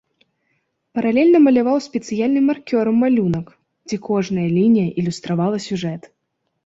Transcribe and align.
Паралельна 0.99 1.41
маляваў 1.47 1.77
спецыяльным 1.87 2.47
маркёрам 2.51 2.95
малюнак, 3.05 3.47
дзе 3.89 3.97
кожная 4.09 4.49
лінія 4.59 4.87
ілюстравала 5.03 5.57
сюжэт. 5.71 6.01